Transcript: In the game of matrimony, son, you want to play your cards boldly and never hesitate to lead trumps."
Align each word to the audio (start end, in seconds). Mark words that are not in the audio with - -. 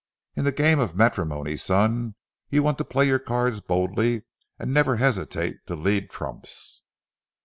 In 0.35 0.45
the 0.45 0.51
game 0.51 0.79
of 0.79 0.95
matrimony, 0.95 1.55
son, 1.57 2.15
you 2.49 2.63
want 2.63 2.79
to 2.79 2.83
play 2.83 3.05
your 3.05 3.19
cards 3.19 3.59
boldly 3.61 4.23
and 4.57 4.73
never 4.73 4.95
hesitate 4.95 5.57
to 5.67 5.75
lead 5.75 6.09
trumps." 6.09 6.81